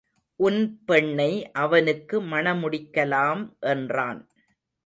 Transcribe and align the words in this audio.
உன் 0.39 0.81
பெண்ணை 0.85 1.51
அவனுக்கு 1.55 2.21
மண 2.21 2.53
முடிக்கலாம் 2.53 3.43
என்றான். 3.59 4.21